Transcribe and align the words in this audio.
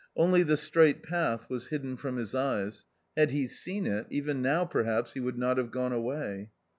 Only 0.15 0.41
the 0.41 0.57
straight 0.57 1.03
path 1.03 1.47
was 1.47 1.67
hidden 1.67 1.95
from 1.95 2.17
his 2.17 2.33
eyes; 2.33 2.85
had 3.15 3.29
he. 3.29 3.45
seen 3.47 3.85
it, 3.85 4.07
even 4.09 4.41
now 4.41 4.65
perhaps 4.65 5.13
he 5.13 5.19
would 5.19 5.37
not 5.37 5.59
have 5.59 5.69
gone 5.69 5.93
away. 5.93 6.49